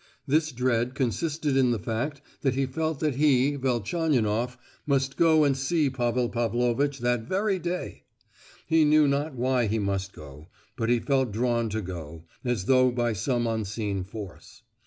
This 0.25 0.51
dread 0.51 0.95
consisted 0.95 1.55
in 1.55 1.69
the 1.69 1.77
fact 1.77 2.21
that 2.41 2.55
he 2.55 2.65
felt 2.65 3.01
that 3.01 3.17
he, 3.17 3.55
Velchaninoff, 3.55 4.57
must 4.87 5.15
go 5.15 5.43
and 5.43 5.55
see 5.55 5.91
Pavel 5.91 6.27
Pavlovitch 6.27 6.97
that 7.01 7.21
very 7.25 7.59
day; 7.59 8.05
he 8.65 8.83
knew 8.83 9.07
not 9.07 9.35
why 9.35 9.67
he 9.67 9.77
must 9.77 10.11
go, 10.11 10.47
but 10.75 10.89
he 10.89 10.99
felt 10.99 11.31
drawn 11.31 11.69
to 11.69 11.81
go, 11.83 12.23
as 12.43 12.65
though 12.65 12.89
by 12.89 13.13
some 13.13 13.45
unseen 13.45 14.03
force. 14.03 14.63